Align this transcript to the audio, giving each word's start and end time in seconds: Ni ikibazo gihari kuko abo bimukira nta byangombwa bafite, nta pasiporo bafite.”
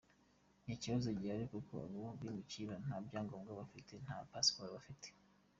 Ni 0.63 0.73
ikibazo 0.77 1.07
gihari 1.19 1.45
kuko 1.53 1.73
abo 1.85 1.99
bimukira 2.21 2.73
nta 2.83 2.97
byangombwa 3.05 3.51
bafite, 3.59 3.93
nta 4.05 4.17
pasiporo 4.31 4.69
bafite.” 4.77 5.07